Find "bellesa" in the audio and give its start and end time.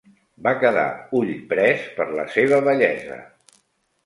2.71-3.21